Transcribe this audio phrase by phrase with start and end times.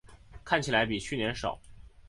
[0.43, 1.61] 看起来比去年少